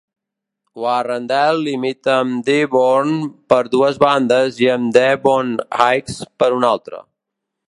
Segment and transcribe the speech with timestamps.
[0.83, 3.13] Warrendale limita amb Dearborn
[3.53, 7.09] per dues bandes i amb Dearborn Heights per una altra.